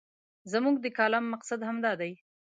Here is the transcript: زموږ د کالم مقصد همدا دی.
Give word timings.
زموږ 0.51 0.75
د 0.81 0.85
کالم 0.97 1.25
مقصد 1.33 1.59
همدا 1.69 1.91
دی. 2.01 2.11